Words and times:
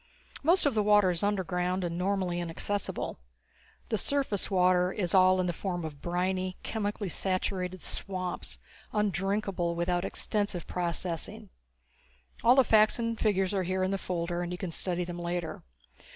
Most 0.41 0.65
of 0.65 0.73
the 0.73 0.81
water 0.81 1.11
is 1.11 1.21
underground 1.21 1.83
and 1.83 1.95
normally 1.95 2.39
inaccessible. 2.41 3.19
The 3.89 3.99
surface 3.99 4.49
water 4.49 4.91
is 4.91 5.13
all 5.13 5.39
in 5.39 5.45
the 5.45 5.53
form 5.53 5.85
of 5.85 6.01
briny, 6.01 6.57
chemically 6.63 7.07
saturated 7.07 7.83
swamps 7.83 8.57
undrinkable 8.93 9.75
without 9.75 10.03
extensive 10.03 10.65
processing. 10.65 11.49
All 12.43 12.55
the 12.55 12.63
facts 12.63 12.97
and 12.97 13.19
figures 13.19 13.53
are 13.53 13.61
here 13.61 13.83
in 13.83 13.91
the 13.91 13.99
folder 13.99 14.41
and 14.41 14.51
you 14.51 14.57
can 14.57 14.71
study 14.71 15.03
them 15.03 15.19
later. 15.19 15.61